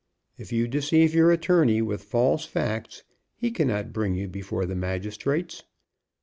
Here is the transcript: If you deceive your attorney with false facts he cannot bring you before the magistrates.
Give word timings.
If 0.35 0.51
you 0.51 0.67
deceive 0.67 1.13
your 1.13 1.31
attorney 1.31 1.79
with 1.79 2.03
false 2.05 2.43
facts 2.45 3.03
he 3.35 3.51
cannot 3.51 3.93
bring 3.93 4.15
you 4.15 4.27
before 4.27 4.65
the 4.65 4.73
magistrates. 4.75 5.63